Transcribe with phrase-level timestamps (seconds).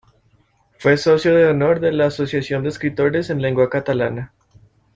[0.79, 4.33] Fue socio de honor de la Asociación de Escritores en Lengua Catalana.